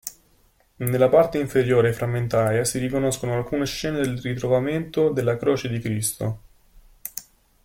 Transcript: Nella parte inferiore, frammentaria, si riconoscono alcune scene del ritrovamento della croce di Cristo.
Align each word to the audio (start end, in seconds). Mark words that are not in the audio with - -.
Nella 0.77 1.09
parte 1.09 1.37
inferiore, 1.37 1.93
frammentaria, 1.93 2.65
si 2.65 2.79
riconoscono 2.79 3.37
alcune 3.37 3.67
scene 3.67 3.99
del 3.99 4.17
ritrovamento 4.17 5.09
della 5.09 5.37
croce 5.37 5.69
di 5.69 5.77
Cristo. 5.77 6.39